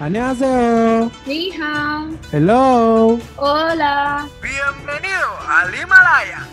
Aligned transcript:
안녕하세요. 0.00 1.10
Ni 1.26 1.50
hao. 1.52 2.10
Hello. 2.30 3.18
Hola. 3.36 4.26
Bienvenido 4.42 5.26
al 5.48 5.74
Himalaya. 5.74 6.46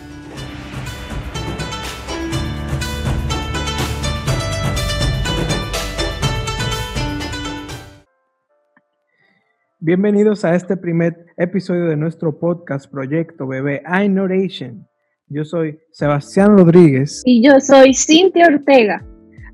Bienvenidos 9.78 10.46
a 10.46 10.54
este 10.54 10.78
primer 10.78 11.26
episodio 11.36 11.84
de 11.84 11.96
nuestro 11.96 12.38
podcast 12.38 12.90
proyecto 12.90 13.46
Bebé 13.46 13.82
iNotation. 14.02 14.88
Yo 15.28 15.44
soy 15.44 15.78
Sebastián 15.92 16.56
Rodríguez. 16.56 17.22
Y 17.26 17.46
yo 17.46 17.60
soy 17.60 17.92
Cintia 17.92 18.46
Ortega. 18.46 19.04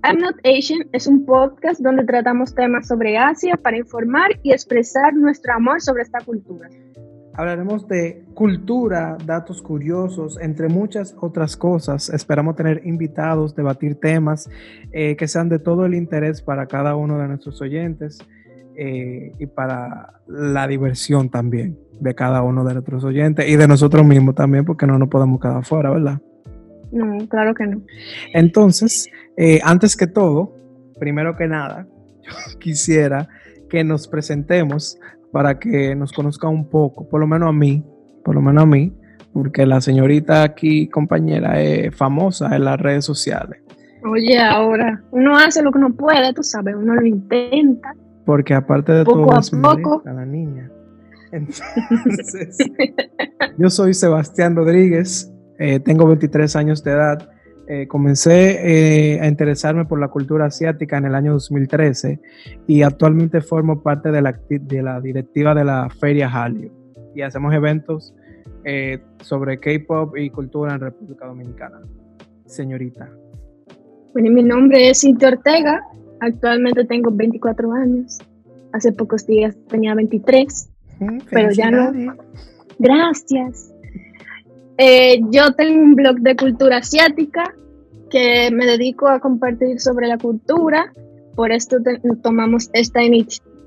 I'm 0.07 0.19
Not 0.19 0.35
Asian 0.43 0.87
es 0.91 1.07
un 1.07 1.25
podcast 1.25 1.81
donde 1.81 2.03
tratamos 2.03 2.53
temas 2.53 2.87
sobre 2.87 3.17
Asia 3.17 3.57
para 3.57 3.75
informar 3.75 4.39
y 4.43 4.51
expresar 4.51 5.15
nuestro 5.15 5.53
amor 5.53 5.81
sobre 5.81 6.03
esta 6.03 6.19
cultura. 6.19 6.69
Hablaremos 7.33 7.87
de 7.87 8.23
cultura, 8.35 9.17
datos 9.25 9.63
curiosos, 9.63 10.37
entre 10.39 10.69
muchas 10.69 11.15
otras 11.19 11.57
cosas. 11.57 12.09
Esperamos 12.09 12.55
tener 12.55 12.85
invitados, 12.85 13.55
debatir 13.55 13.95
temas 13.95 14.47
eh, 14.91 15.15
que 15.15 15.27
sean 15.27 15.49
de 15.49 15.57
todo 15.57 15.87
el 15.87 15.95
interés 15.95 16.43
para 16.43 16.67
cada 16.67 16.95
uno 16.95 17.17
de 17.17 17.27
nuestros 17.27 17.59
oyentes 17.63 18.19
eh, 18.75 19.33
y 19.39 19.47
para 19.47 20.21
la 20.27 20.67
diversión 20.67 21.29
también 21.29 21.79
de 21.99 22.13
cada 22.13 22.43
uno 22.43 22.63
de 22.63 22.73
nuestros 22.73 23.03
oyentes 23.05 23.49
y 23.49 23.55
de 23.55 23.67
nosotros 23.67 24.05
mismos 24.05 24.35
también, 24.35 24.65
porque 24.65 24.85
no 24.85 24.99
nos 24.99 25.09
podemos 25.09 25.39
quedar 25.41 25.65
fuera, 25.65 25.89
¿verdad? 25.89 26.21
No, 26.91 27.27
claro 27.27 27.53
que 27.53 27.67
no. 27.67 27.81
Entonces, 28.33 29.09
eh, 29.37 29.59
antes 29.63 29.95
que 29.95 30.07
todo, 30.07 30.55
primero 30.99 31.35
que 31.35 31.47
nada, 31.47 31.87
yo 32.23 32.59
quisiera 32.59 33.27
que 33.69 33.83
nos 33.83 34.07
presentemos 34.07 34.97
para 35.31 35.59
que 35.59 35.95
nos 35.95 36.13
conozca 36.13 36.47
un 36.47 36.69
poco, 36.69 37.09
por 37.09 37.19
lo 37.19 37.27
menos 37.27 37.49
a 37.49 37.51
mí, 37.51 37.83
por 38.23 38.35
lo 38.35 38.41
menos 38.41 38.63
a 38.63 38.65
mí, 38.65 38.93
porque 39.33 39.65
la 39.65 39.81
señorita 39.81 40.43
aquí, 40.43 40.87
compañera, 40.87 41.61
es 41.61 41.93
famosa 41.93 42.55
en 42.55 42.63
las 42.63 42.79
redes 42.79 43.03
sociales. 43.03 43.59
Oye, 44.05 44.39
ahora 44.39 45.03
uno 45.11 45.35
hace 45.37 45.61
lo 45.61 45.71
que 45.71 45.79
no 45.79 45.93
puede, 45.93 46.33
tú 46.33 46.43
sabes, 46.43 46.75
uno 46.75 46.95
lo 46.95 47.05
intenta. 47.05 47.93
Porque 48.25 48.53
aparte 48.53 48.93
de 48.93 49.03
Poco 49.03 49.25
todo 49.25 49.35
a 49.35 49.39
es 49.39 49.49
poco. 49.49 50.03
a 50.05 50.13
la 50.13 50.25
niña. 50.25 50.71
Entonces, 51.31 52.57
yo 53.57 53.69
soy 53.69 53.93
Sebastián 53.93 54.55
Rodríguez, 54.55 55.33
eh, 55.59 55.79
tengo 55.79 56.05
23 56.07 56.55
años 56.55 56.83
de 56.83 56.91
edad. 56.91 57.29
Eh, 57.67 57.87
comencé 57.87 59.15
eh, 59.15 59.19
a 59.19 59.27
interesarme 59.27 59.85
por 59.85 59.99
la 59.99 60.09
cultura 60.09 60.45
asiática 60.45 60.97
en 60.97 61.05
el 61.05 61.15
año 61.15 61.33
2013 61.33 62.19
y 62.67 62.83
actualmente 62.83 63.41
formo 63.41 63.81
parte 63.81 64.11
de 64.11 64.21
la, 64.21 64.39
de 64.47 64.83
la 64.83 65.01
directiva 65.01 65.55
de 65.55 65.65
la 65.65 65.89
Feria 65.89 66.29
Hallyu 66.29 66.71
y 67.15 67.21
hacemos 67.21 67.53
eventos 67.55 68.13
eh, 68.65 68.99
sobre 69.21 69.59
K-pop 69.59 70.17
y 70.17 70.29
cultura 70.31 70.73
en 70.73 70.81
República 70.81 71.27
Dominicana. 71.27 71.81
Señorita. 72.45 73.09
Bueno, 74.13 74.31
mi 74.31 74.43
nombre 74.43 74.89
es 74.89 75.01
Cintia 75.01 75.29
Ortega. 75.29 75.83
Actualmente 76.19 76.83
tengo 76.85 77.11
24 77.11 77.71
años. 77.73 78.19
Hace 78.73 78.91
pocos 78.91 79.25
días 79.27 79.55
tenía 79.67 79.93
23. 79.93 80.69
Mm, 80.99 81.17
Pero 81.29 81.51
ya 81.51 81.69
no. 81.69 82.15
Gracias. 82.79 83.71
Eh, 84.77 85.19
yo 85.31 85.53
tengo 85.53 85.81
un 85.81 85.95
blog 85.95 86.17
de 86.19 86.35
cultura 86.35 86.77
asiática 86.77 87.53
que 88.09 88.49
me 88.51 88.65
dedico 88.65 89.07
a 89.07 89.19
compartir 89.19 89.79
sobre 89.79 90.07
la 90.07 90.17
cultura. 90.17 90.91
Por 91.35 91.51
esto 91.51 91.77
te- 91.81 91.99
tomamos 92.21 92.69
esta 92.73 92.99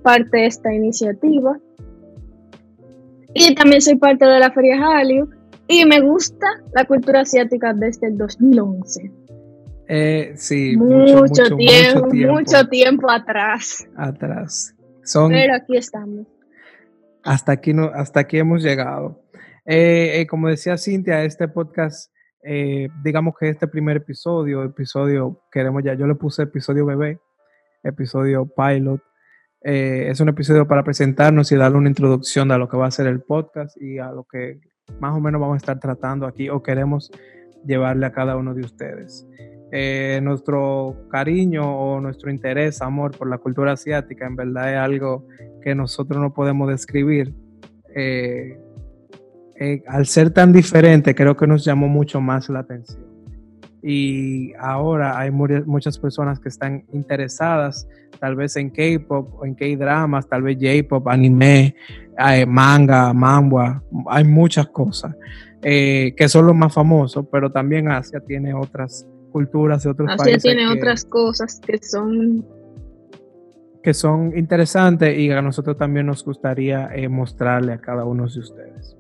parte 0.02 0.36
de 0.38 0.46
esta 0.46 0.72
iniciativa. 0.72 1.58
Y 3.34 3.54
también 3.54 3.80
soy 3.80 3.96
parte 3.96 4.24
de 4.24 4.38
la 4.38 4.50
Feria 4.52 4.76
Hallyu. 4.80 5.28
Y 5.66 5.84
me 5.84 6.00
gusta 6.00 6.46
la 6.72 6.84
cultura 6.86 7.20
asiática 7.20 7.74
desde 7.74 8.06
el 8.08 8.16
2011. 8.16 9.10
Eh, 9.86 10.32
sí, 10.36 10.76
Mucho, 10.76 11.18
mucho, 11.18 11.42
mucho, 11.42 11.56
tiempo, 11.56 12.00
mucho 12.00 12.08
tiempo 12.10 12.32
mucho 12.34 12.68
tiempo 12.68 13.10
atrás. 13.10 13.86
atrás. 13.96 14.74
Son 15.02 15.30
Pero 15.30 15.54
aquí 15.54 15.76
estamos. 15.76 16.26
hasta 17.22 17.52
aquí 17.52 17.72
no, 17.74 17.84
hasta 17.94 18.20
aquí 18.20 18.38
hemos 18.38 18.62
llegado. 18.62 19.20
Eh, 19.70 20.20
eh, 20.22 20.26
como 20.26 20.48
decía 20.48 20.78
Cintia, 20.78 21.24
este 21.24 21.46
podcast, 21.46 22.10
eh, 22.42 22.88
digamos 23.04 23.34
que 23.38 23.50
este 23.50 23.68
primer 23.68 23.98
episodio, 23.98 24.64
episodio, 24.64 25.42
queremos 25.52 25.84
ya, 25.84 25.92
yo 25.92 26.06
le 26.06 26.14
puse 26.14 26.44
episodio 26.44 26.86
bebé, 26.86 27.18
episodio 27.82 28.46
pilot. 28.46 29.02
eh, 29.62 30.06
es 30.08 30.20
un 30.20 30.30
episodio 30.30 30.66
para 30.66 30.82
presentarnos 30.84 31.52
y 31.52 31.56
darle 31.56 31.76
una 31.76 31.90
introducción 31.90 32.50
a 32.50 32.56
lo 32.56 32.66
que 32.66 32.78
va 32.78 32.86
a 32.86 32.90
ser 32.90 33.08
el 33.08 33.20
podcast 33.20 33.76
y 33.76 33.98
a 33.98 34.10
lo 34.10 34.24
que 34.24 34.58
más 35.00 35.14
o 35.14 35.20
menos 35.20 35.38
vamos 35.38 35.56
a 35.56 35.58
estar 35.58 35.78
tratando 35.78 36.26
aquí 36.26 36.48
o 36.48 36.62
queremos 36.62 37.10
llevarle 37.66 38.06
a 38.06 38.12
cada 38.12 38.38
uno 38.38 38.54
de 38.54 38.62
ustedes. 38.62 39.26
Eh, 39.70 40.20
nuestro 40.22 40.96
cariño 41.10 41.62
o 41.78 42.00
nuestro 42.00 42.30
interés, 42.30 42.80
amor 42.80 43.14
por 43.18 43.28
la 43.28 43.36
cultura 43.36 43.72
asiática, 43.72 44.26
en 44.26 44.36
verdad 44.36 44.72
es 44.72 44.78
algo 44.78 45.26
que 45.60 45.74
nosotros 45.74 46.18
no 46.22 46.32
podemos 46.32 46.70
describir. 46.70 47.34
Eh, 49.60 49.82
al 49.88 50.06
ser 50.06 50.30
tan 50.30 50.52
diferente, 50.52 51.14
creo 51.14 51.36
que 51.36 51.46
nos 51.46 51.64
llamó 51.64 51.88
mucho 51.88 52.20
más 52.20 52.48
la 52.48 52.60
atención. 52.60 53.06
Y 53.82 54.52
ahora 54.58 55.18
hay 55.18 55.30
mu- 55.30 55.46
muchas 55.66 55.98
personas 55.98 56.40
que 56.40 56.48
están 56.48 56.84
interesadas 56.92 57.88
tal 58.18 58.34
vez 58.34 58.56
en 58.56 58.70
K-pop 58.70 59.34
o 59.40 59.46
en 59.46 59.54
K-dramas, 59.54 60.28
tal 60.28 60.42
vez 60.42 60.58
J-pop, 60.60 61.06
anime, 61.08 61.76
eh, 62.18 62.44
manga, 62.46 63.12
manga, 63.12 63.82
hay 64.08 64.24
muchas 64.24 64.66
cosas 64.68 65.14
eh, 65.62 66.12
que 66.16 66.28
son 66.28 66.46
los 66.46 66.56
más 66.56 66.72
famosos, 66.74 67.26
pero 67.30 67.50
también 67.52 67.88
Asia 67.90 68.20
tiene 68.20 68.52
otras 68.54 69.06
culturas 69.32 69.82
de 69.84 69.90
otros 69.90 70.08
Asia 70.10 70.24
países 70.24 70.42
tiene 70.42 70.66
que- 70.72 70.78
otras 70.78 71.04
cosas 71.04 71.60
que 71.64 71.78
son 71.78 72.44
que 73.82 73.94
son 73.94 74.36
interesantes 74.36 75.16
y 75.16 75.30
a 75.30 75.40
nosotros 75.40 75.76
también 75.78 76.06
nos 76.06 76.24
gustaría 76.24 76.90
mostrarle 77.08 77.72
a 77.72 77.78
cada 77.80 78.04
uno 78.04 78.26
de 78.26 78.38
ustedes. 78.40 78.97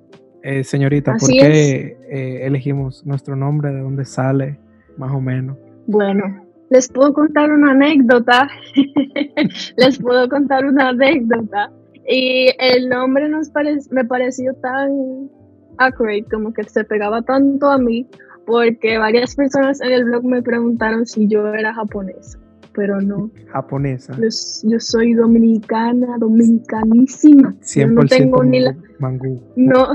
Eh, 0.50 0.64
señorita, 0.64 1.14
¿por 1.20 1.28
qué 1.28 1.98
eh, 2.10 2.46
elegimos 2.46 3.04
nuestro 3.04 3.36
nombre? 3.36 3.70
¿De 3.70 3.80
dónde 3.80 4.06
sale? 4.06 4.58
Más 4.96 5.12
o 5.12 5.20
menos. 5.20 5.58
Bueno, 5.86 6.22
les 6.70 6.88
puedo 6.88 7.12
contar 7.12 7.52
una 7.52 7.72
anécdota. 7.72 8.48
les 9.76 9.98
puedo 9.98 10.26
contar 10.30 10.64
una 10.64 10.88
anécdota. 10.88 11.70
Y 12.08 12.48
el 12.58 12.88
nombre 12.88 13.28
nos 13.28 13.50
pare- 13.50 13.76
me 13.90 14.06
pareció 14.06 14.54
tan 14.54 15.28
accurate, 15.76 16.24
como 16.32 16.54
que 16.54 16.64
se 16.64 16.82
pegaba 16.82 17.20
tanto 17.20 17.66
a 17.68 17.76
mí, 17.76 18.06
porque 18.46 18.96
varias 18.96 19.34
personas 19.34 19.82
en 19.82 19.92
el 19.92 20.04
blog 20.06 20.24
me 20.24 20.42
preguntaron 20.42 21.04
si 21.04 21.28
yo 21.28 21.46
era 21.52 21.74
japonesa, 21.74 22.38
pero 22.72 23.02
no. 23.02 23.30
Japonesa. 23.48 24.14
Yo, 24.16 24.28
yo 24.62 24.80
soy 24.80 25.12
dominicana, 25.12 26.16
dominicanísima. 26.18 27.54
Yo 27.60 27.82
100% 27.86 27.92
no 27.92 28.04
tengo 28.06 28.44
ni 28.44 28.60
la, 28.60 28.74
mangú. 28.98 29.42
no, 29.56 29.88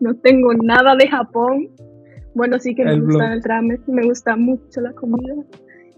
no 0.00 0.14
tengo 0.16 0.52
nada 0.54 0.96
de 0.96 1.08
Japón. 1.08 1.68
Bueno, 2.34 2.58
sí 2.58 2.74
que 2.74 2.84
me 2.84 3.00
gusta 3.00 3.32
el 3.32 3.42
ramen, 3.42 3.80
me 3.88 4.06
gusta 4.06 4.36
mucho 4.36 4.80
la 4.80 4.92
comida 4.92 5.34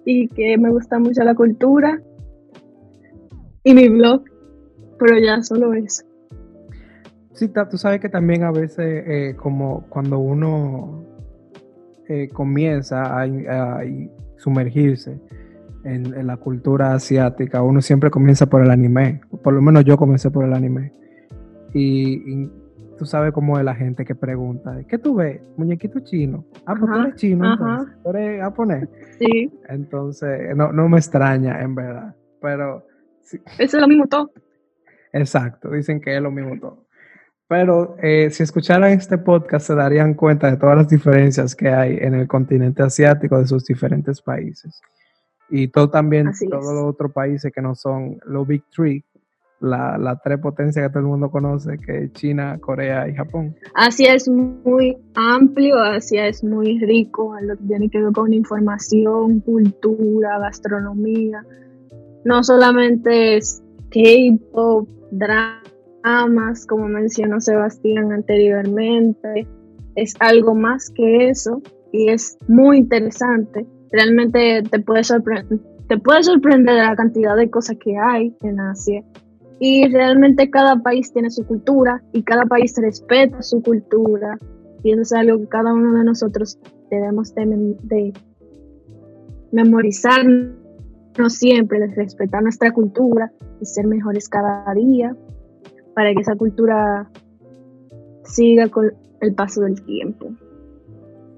y 0.04 0.28
que 0.28 0.56
me 0.56 0.70
gusta 0.70 0.98
mucho 0.98 1.22
la 1.22 1.34
cultura 1.34 2.00
y 3.62 3.74
mi 3.74 3.88
blog, 3.88 4.24
pero 4.98 5.18
ya 5.18 5.42
solo 5.42 5.74
eso. 5.74 6.04
Sí, 7.34 7.50
tú 7.70 7.78
sabes 7.78 8.00
que 8.00 8.08
también 8.08 8.42
a 8.44 8.52
veces, 8.52 9.04
eh, 9.06 9.34
como 9.36 9.86
cuando 9.88 10.18
uno 10.18 11.04
eh, 12.08 12.28
comienza 12.28 13.02
a, 13.02 13.22
a 13.22 13.80
sumergirse 14.36 15.20
en, 15.84 16.14
en 16.14 16.26
la 16.26 16.36
cultura 16.36 16.94
asiática, 16.94 17.62
uno 17.62 17.80
siempre 17.80 18.10
comienza 18.10 18.46
por 18.46 18.62
el 18.62 18.70
anime. 18.70 19.20
Por 19.42 19.54
lo 19.54 19.62
menos 19.62 19.84
yo 19.84 19.96
comencé 19.96 20.30
por 20.30 20.44
el 20.44 20.52
anime. 20.52 20.92
Y, 21.72 22.42
y 22.42 22.50
tú 23.00 23.06
sabes 23.06 23.32
cómo 23.32 23.58
es 23.58 23.64
la 23.64 23.74
gente 23.74 24.04
que 24.04 24.14
pregunta, 24.14 24.76
¿qué 24.86 24.98
tú 24.98 25.14
ves? 25.14 25.40
Muñequito 25.56 26.00
chino. 26.00 26.44
Ah, 26.66 26.74
pues 26.78 26.92
tú 26.92 26.98
eres 27.00 27.14
chino, 27.14 27.46
ajá. 27.50 27.54
entonces. 27.78 27.96
Tú 28.02 28.10
eres 28.10 28.42
japonés. 28.42 28.88
Sí, 29.18 29.52
Entonces, 29.70 30.54
no, 30.54 30.70
no 30.70 30.86
me 30.86 30.98
extraña, 30.98 31.62
en 31.62 31.74
verdad. 31.74 32.14
Pero 32.42 32.84
sí, 33.22 33.40
eso 33.58 33.78
es 33.78 33.80
lo 33.80 33.88
mismo 33.88 34.06
todo. 34.06 34.30
Exacto, 35.14 35.70
dicen 35.70 35.98
que 35.98 36.14
es 36.14 36.22
lo 36.22 36.30
mismo 36.30 36.60
todo. 36.60 36.84
Pero 37.48 37.96
eh, 38.02 38.28
si 38.30 38.42
escucharan 38.42 38.92
este 38.92 39.16
podcast 39.16 39.66
se 39.68 39.74
darían 39.74 40.12
cuenta 40.12 40.50
de 40.50 40.58
todas 40.58 40.76
las 40.76 40.88
diferencias 40.90 41.56
que 41.56 41.70
hay 41.70 41.96
en 42.02 42.12
el 42.12 42.28
continente 42.28 42.82
asiático 42.82 43.38
de 43.38 43.46
sus 43.46 43.64
diferentes 43.64 44.20
países. 44.20 44.78
Y 45.48 45.68
todo 45.68 45.88
también, 45.88 46.28
Así 46.28 46.46
todos 46.46 46.66
es. 46.66 46.72
los 46.74 46.84
otros 46.84 47.12
países 47.12 47.50
que 47.50 47.62
no 47.62 47.74
son 47.74 48.18
los 48.26 48.46
Big 48.46 48.62
Three, 48.76 49.02
la, 49.60 49.98
la 49.98 50.16
tres 50.16 50.38
potencias 50.38 50.86
que 50.86 50.90
todo 50.90 51.00
el 51.00 51.08
mundo 51.08 51.30
conoce, 51.30 51.78
que 51.78 52.04
es 52.04 52.12
China, 52.12 52.58
Corea 52.60 53.08
y 53.08 53.14
Japón. 53.14 53.54
Asia 53.74 54.14
es 54.14 54.28
muy 54.28 54.96
amplio, 55.14 55.78
Asia 55.78 56.26
es 56.26 56.42
muy 56.42 56.78
rico 56.78 57.36
en 57.38 57.48
lo 57.48 57.56
que 57.56 57.64
tiene 57.64 57.90
que 57.90 58.02
ver 58.02 58.12
con 58.12 58.32
información, 58.32 59.40
cultura, 59.40 60.38
gastronomía. 60.38 61.44
No 62.24 62.42
solamente 62.42 63.36
es 63.36 63.62
K-pop, 63.90 64.88
dramas, 65.10 66.66
como 66.66 66.88
mencionó 66.88 67.40
Sebastián 67.40 68.12
anteriormente. 68.12 69.46
Es 69.96 70.14
algo 70.20 70.54
más 70.54 70.90
que 70.90 71.28
eso 71.28 71.60
y 71.92 72.08
es 72.08 72.38
muy 72.48 72.78
interesante. 72.78 73.66
Realmente 73.92 74.62
te 74.62 74.78
puede 74.80 75.04
sorprender, 75.04 75.58
te 75.88 75.98
puede 75.98 76.22
sorprender 76.22 76.76
la 76.76 76.94
cantidad 76.94 77.36
de 77.36 77.50
cosas 77.50 77.76
que 77.82 77.96
hay 77.98 78.34
en 78.42 78.60
Asia. 78.60 79.02
Y 79.62 79.86
realmente 79.88 80.50
cada 80.50 80.76
país 80.76 81.12
tiene 81.12 81.30
su 81.30 81.46
cultura 81.46 82.02
y 82.12 82.22
cada 82.22 82.46
país 82.46 82.74
respeta 82.80 83.42
su 83.42 83.62
cultura. 83.62 84.38
Y 84.82 84.92
eso 84.92 85.02
es 85.02 85.12
algo 85.12 85.38
que 85.38 85.48
cada 85.48 85.74
uno 85.74 85.92
de 85.98 86.04
nosotros 86.04 86.58
debemos 86.90 87.34
de, 87.34 87.44
de 87.82 88.12
memorizarnos 89.52 90.54
siempre, 91.28 91.78
de 91.78 91.94
respetar 91.94 92.42
nuestra 92.42 92.72
cultura 92.72 93.30
y 93.60 93.66
ser 93.66 93.86
mejores 93.86 94.30
cada 94.30 94.72
día 94.74 95.14
para 95.94 96.14
que 96.14 96.20
esa 96.20 96.36
cultura 96.36 97.10
siga 98.24 98.68
con 98.68 98.90
el 99.20 99.34
paso 99.34 99.60
del 99.60 99.82
tiempo. 99.84 100.30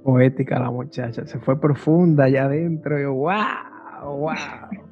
Poética 0.04 0.60
la 0.60 0.70
muchacha, 0.70 1.26
se 1.26 1.40
fue 1.40 1.60
profunda 1.60 2.24
allá 2.24 2.44
adentro. 2.44 3.00
Y 3.00 3.04
wow, 3.04 4.18
wow. 4.18 4.91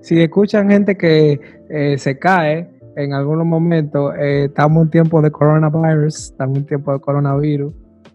Si 0.00 0.20
escuchan 0.20 0.70
gente 0.70 0.96
que 0.96 1.40
eh, 1.68 1.98
se 1.98 2.18
cae 2.18 2.70
en 2.96 3.12
algunos 3.12 3.46
momentos, 3.46 4.14
eh, 4.18 4.44
estamos 4.46 4.84
en 4.84 4.90
tiempo 4.90 5.20
de 5.20 5.30
coronavirus, 5.30 6.30
estamos 6.30 6.58
en 6.58 6.66
tiempo 6.66 6.92
de 6.92 7.00
coronavirus, 7.00 7.74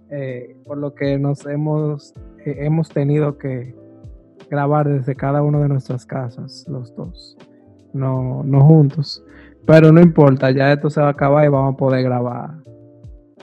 eh, 0.10 0.58
por 0.66 0.78
lo 0.78 0.94
que 0.96 1.18
nos 1.20 1.46
hemos, 1.46 2.14
hemos 2.44 2.90
tenido 2.90 3.38
que 3.38 3.76
grabar 4.50 4.88
desde 4.88 5.16
cada 5.16 5.44
una 5.44 5.60
de 5.60 5.70
nuestras 5.70 6.06
casas, 6.06 6.66
los 6.68 6.96
dos, 6.96 7.38
no, 7.94 8.44
no 8.44 8.62
juntos. 8.66 9.24
Pero 9.68 9.92
no 9.92 10.02
importa, 10.02 10.52
ya 10.52 10.74
esto 10.74 10.90
se 10.90 11.02
va 11.02 11.08
a 11.08 11.12
acabar 11.12 11.46
y 11.46 11.50
vamos 11.50 11.76
a 11.76 11.78
poder 11.78 12.04
grabar 12.04 12.52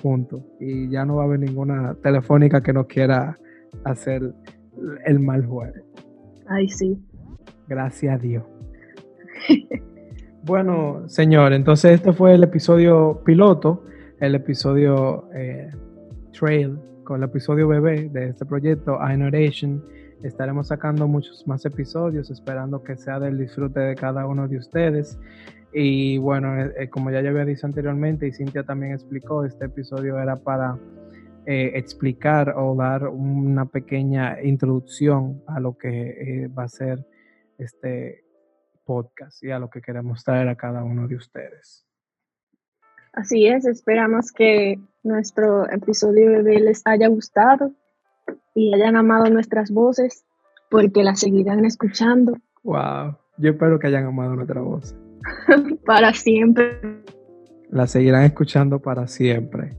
juntos. 0.00 0.42
Y 0.60 0.88
ya 0.88 1.04
no 1.04 1.16
va 1.16 1.22
a 1.22 1.26
haber 1.26 1.40
ninguna 1.40 1.96
telefónica 2.02 2.60
que 2.60 2.72
nos 2.72 2.86
quiera 2.86 3.38
hacer 3.84 4.32
el 5.04 5.20
mal 5.20 5.44
juego. 5.46 5.74
Ay, 6.48 6.68
sí. 6.68 6.98
Gracias 7.68 8.14
a 8.14 8.18
Dios. 8.18 8.44
bueno, 10.44 11.08
señor, 11.08 11.52
entonces 11.52 11.92
este 11.92 12.12
fue 12.12 12.34
el 12.34 12.42
episodio 12.42 13.22
piloto, 13.24 13.84
el 14.20 14.34
episodio 14.34 15.28
eh, 15.34 15.70
trail, 16.32 16.78
con 17.04 17.22
el 17.22 17.28
episodio 17.28 17.68
bebé 17.68 18.08
de 18.08 18.28
este 18.28 18.44
proyecto, 18.44 18.98
iNotation. 19.12 19.82
Estaremos 20.22 20.68
sacando 20.68 21.08
muchos 21.08 21.46
más 21.46 21.64
episodios, 21.64 22.30
esperando 22.30 22.82
que 22.82 22.96
sea 22.96 23.18
del 23.18 23.38
disfrute 23.38 23.80
de 23.80 23.94
cada 23.94 24.26
uno 24.26 24.46
de 24.46 24.58
ustedes. 24.58 25.18
Y 25.72 26.18
bueno, 26.18 26.56
eh, 26.60 26.72
eh, 26.78 26.88
como 26.88 27.10
ya 27.10 27.20
yo 27.22 27.30
había 27.30 27.44
dicho 27.44 27.66
anteriormente 27.66 28.26
y 28.26 28.32
Cintia 28.32 28.62
también 28.62 28.92
explicó, 28.92 29.44
este 29.44 29.66
episodio 29.66 30.18
era 30.18 30.36
para 30.36 30.78
explicar 31.44 32.54
o 32.56 32.76
dar 32.76 33.08
una 33.08 33.66
pequeña 33.66 34.40
introducción 34.44 35.42
a 35.48 35.58
lo 35.58 35.76
que 35.76 36.48
va 36.56 36.62
a 36.62 36.68
ser 36.68 37.04
este 37.62 38.24
podcast 38.84 39.42
y 39.42 39.50
a 39.50 39.58
lo 39.58 39.70
que 39.70 39.80
queremos 39.80 40.24
traer 40.24 40.48
a 40.48 40.56
cada 40.56 40.84
uno 40.84 41.08
de 41.08 41.16
ustedes. 41.16 41.86
Así 43.12 43.46
es, 43.46 43.66
esperamos 43.66 44.32
que 44.32 44.80
nuestro 45.02 45.70
episodio 45.70 46.42
de 46.42 46.60
les 46.60 46.82
haya 46.86 47.08
gustado 47.08 47.72
y 48.54 48.74
hayan 48.74 48.96
amado 48.96 49.28
nuestras 49.30 49.70
voces 49.70 50.24
porque 50.70 51.02
las 51.02 51.20
seguirán 51.20 51.64
escuchando. 51.64 52.34
Wow, 52.62 53.16
yo 53.36 53.50
espero 53.50 53.78
que 53.78 53.88
hayan 53.88 54.06
amado 54.06 54.34
nuestra 54.34 54.62
voz. 54.62 54.96
para 55.86 56.12
siempre. 56.14 56.80
La 57.70 57.86
seguirán 57.86 58.24
escuchando 58.24 58.80
para 58.80 59.06
siempre. 59.06 59.76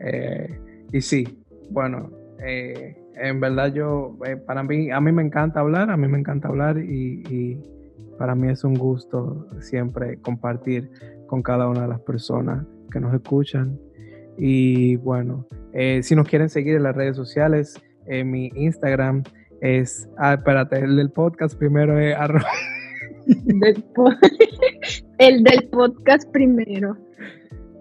Eh, 0.00 0.58
y 0.92 1.00
sí, 1.00 1.44
bueno, 1.70 2.10
eh, 2.44 2.96
en 3.16 3.40
verdad 3.40 3.72
yo, 3.72 4.16
eh, 4.26 4.36
para 4.36 4.62
mí, 4.62 4.90
a 4.90 5.00
mí 5.00 5.12
me 5.12 5.22
encanta 5.22 5.60
hablar, 5.60 5.90
a 5.90 5.96
mí 5.96 6.08
me 6.08 6.18
encanta 6.18 6.48
hablar 6.48 6.78
y, 6.78 7.58
para 8.18 8.34
mí 8.34 8.50
es 8.50 8.64
un 8.64 8.74
gusto 8.74 9.48
siempre 9.60 10.18
compartir 10.18 10.90
con 11.26 11.42
cada 11.42 11.68
una 11.70 11.82
de 11.82 11.88
las 11.88 12.00
personas 12.00 12.66
que 12.92 13.00
nos 13.00 13.14
escuchan. 13.14 13.78
Y 14.36 14.96
bueno, 14.96 15.46
si 16.02 16.14
nos 16.14 16.28
quieren 16.28 16.50
seguir 16.50 16.76
en 16.76 16.82
las 16.82 16.94
redes 16.94 17.16
sociales, 17.16 17.80
mi 18.06 18.50
Instagram 18.54 19.22
es, 19.62 20.06
ah, 20.18 20.38
el 20.72 20.96
del 20.96 21.10
podcast 21.10 21.56
primero 21.58 21.98
es 21.98 22.14
el 25.18 25.44
del 25.44 25.68
podcast 25.68 26.30
primero. 26.30 26.96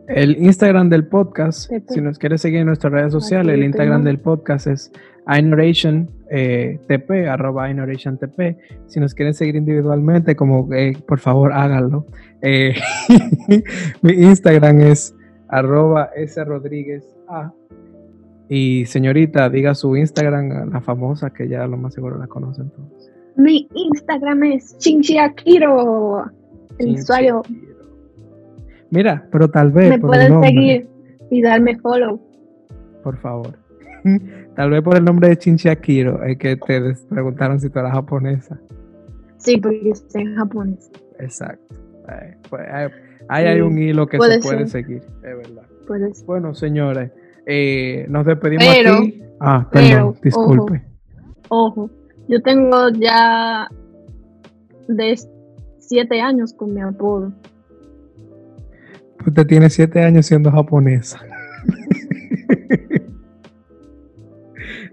El 0.10 0.44
Instagram 0.44 0.90
del 0.90 1.06
podcast, 1.06 1.72
si 1.88 2.02
nos 2.02 2.18
quieres 2.18 2.42
seguir 2.42 2.62
en 2.62 2.66
nuestras 2.66 2.92
redes 2.92 3.14
sociales, 3.14 3.54
el 3.54 3.64
Instagram 3.64 4.04
del 4.04 4.20
podcast 4.20 4.66
es 4.66 4.92
iNoration 5.28 6.10
eh, 6.32 6.80
TP, 6.88 7.28
arroba 7.30 7.70
iNoration 7.70 8.18
TP. 8.18 8.58
Si 8.88 9.00
nos 9.00 9.14
quieren 9.14 9.36
seguir 9.36 9.56
individualmente, 9.56 10.36
como 10.36 10.68
eh, 10.74 10.98
por 11.08 11.20
favor 11.20 11.54
háganlo. 11.54 12.08
Eh, 12.42 12.74
mi 14.02 14.14
Instagram 14.14 14.82
es 14.82 15.16
arroba 15.48 16.10
S 16.16 16.44
Rodríguez 16.44 17.06
A. 17.28 17.54
Y 18.50 18.88
señorita, 18.88 19.48
diga 19.52 19.76
su 19.76 19.96
Instagram, 19.96 20.72
la 20.72 20.82
famosa, 20.82 21.30
que 21.30 21.48
ya 21.48 21.68
lo 21.68 21.78
más 21.78 21.94
seguro 21.94 22.18
la 22.18 22.26
conocen 22.26 22.72
todos. 22.72 23.12
Mi 23.36 23.70
Instagram 23.76 24.44
es 24.46 24.76
Chinchiakiro. 24.80 26.26
El 26.80 26.96
usuario. 26.96 27.44
Mira, 28.92 29.28
pero 29.32 29.50
tal 29.50 29.72
vez. 29.72 29.90
Me 29.90 30.00
pueden 30.00 30.42
seguir 30.44 30.88
y 31.30 31.42
darme 31.42 31.78
follow. 31.80 32.20
Por 33.04 33.18
favor. 33.18 33.58
tal 34.56 34.70
vez 34.70 34.82
por 34.82 34.98
el 34.98 35.04
nombre 35.04 35.30
de 35.30 35.38
Chinchiakiro 35.38 36.24
es 36.24 36.38
que 36.38 36.56
te 36.56 36.96
preguntaron 37.10 37.60
si 37.60 37.70
tú 37.70 37.80
eras 37.80 37.94
japonesa. 37.94 38.60
Sí, 39.38 39.58
porque 39.58 39.94
soy 39.96 40.26
japonés. 40.36 40.92
Exacto. 41.20 41.76
Pues, 42.50 42.68
ahí, 43.30 43.46
hay 43.46 43.62
un 43.62 43.78
hilo 43.78 44.08
que 44.08 44.18
se 44.20 44.40
puede 44.40 44.68
seguir, 44.68 45.02
es 45.24 45.38
verdad. 45.38 45.64
Bueno, 46.26 46.54
señores, 46.54 47.12
eh, 47.46 48.06
nos 48.10 48.26
despedimos 48.26 48.68
aquí. 48.68 49.24
Ah, 49.40 49.68
perdón, 49.72 50.16
disculpe. 50.22 50.84
ojo, 51.48 51.90
yo 52.28 52.42
tengo 52.42 52.90
ya 52.90 53.70
de 54.88 55.18
siete 55.78 56.20
años 56.22 56.54
con 56.54 56.74
mi 56.74 56.82
apodo. 56.82 57.32
Usted 59.26 59.48
tiene 59.48 59.70
siete 59.70 60.02
años 60.02 60.26
siendo 60.26 60.52
japonesa. 60.52 61.20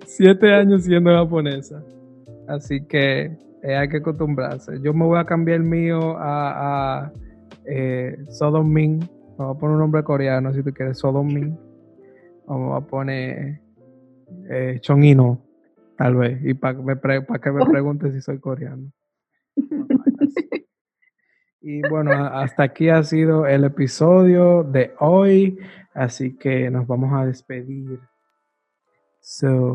siete 0.04 0.52
años 0.52 0.84
siendo 0.84 1.14
japonesa. 1.14 1.82
Así 2.48 2.84
que 2.84 3.36
eh, 3.62 3.76
hay 3.76 3.88
que 3.88 3.98
acostumbrarse. 3.98 4.80
Yo 4.80 4.94
me 4.94 5.04
voy 5.04 5.18
a 5.18 5.24
cambiar 5.24 5.58
el 5.58 5.64
mío 5.64 6.16
a, 6.18 7.04
a 7.04 7.12
eh, 7.66 8.16
Sodom 8.30 8.72
Min. 8.72 9.08
Vamos 9.36 9.56
a 9.56 9.60
poner 9.60 9.74
un 9.74 9.80
nombre 9.80 10.02
coreano 10.02 10.52
si 10.52 10.62
tú 10.62 10.72
quieres, 10.72 10.98
Sodom 10.98 11.26
Min. 11.26 11.58
Vamos 12.46 12.82
a 12.82 12.86
poner 12.86 13.60
eh, 14.48 14.78
Chongino 14.80 15.46
Tal 15.96 16.14
vez. 16.14 16.44
Y 16.44 16.54
para 16.54 16.76
que 16.76 16.82
me 16.82 17.66
pregunte 17.66 18.12
si 18.12 18.20
soy 18.20 18.38
coreano. 18.38 18.90
Y 21.68 21.80
bueno, 21.88 22.12
hasta 22.12 22.62
aquí 22.62 22.90
ha 22.90 23.02
sido 23.02 23.44
el 23.44 23.64
episodio 23.64 24.62
de 24.62 24.94
hoy. 25.00 25.58
Así 25.94 26.36
que 26.36 26.70
nos 26.70 26.86
vamos 26.86 27.12
a 27.12 27.26
despedir. 27.26 27.98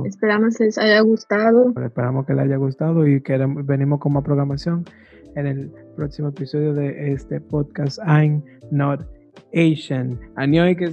esperamos 0.05 0.57
que 0.57 0.63
les 0.63 0.77
haya 0.77 1.01
gustado. 1.01 1.74
Esperamos 1.83 2.25
que 2.25 2.33
les 2.33 2.45
haya 2.45 2.55
gustado 2.55 3.05
y 3.05 3.21
que 3.21 3.38
venimos 3.65 4.00
con 4.00 4.13
más 4.13 4.24
programación 4.24 4.86
en 5.36 5.48
el 5.48 5.69
próximo 5.98 6.29
episodio 6.29 6.74
de 6.74 7.12
este 7.12 7.41
podcast 7.41 8.00
I'm 8.07 8.41
Not 8.71 9.01
Asian. 9.53 10.17
y 10.38 10.75
que 10.77 10.88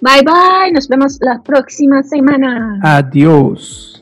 Bye 0.00 0.22
bye, 0.24 0.72
nos 0.72 0.88
vemos 0.88 1.18
la 1.22 1.42
próxima 1.42 2.04
semana. 2.04 2.78
Adiós. 2.84 3.99